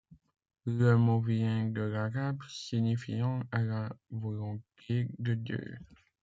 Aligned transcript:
Le 0.65 0.95
mot 0.97 1.19
vient 1.19 1.67
de 1.67 1.81
l'arabe, 1.81 2.39
signifiant 2.49 3.43
à 3.51 3.61
la 3.61 3.89
volonté 4.09 5.07
de 5.19 5.35
Dieu. 5.35 5.77